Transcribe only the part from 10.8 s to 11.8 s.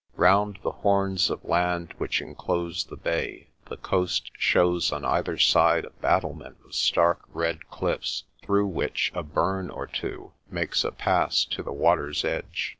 a pass to the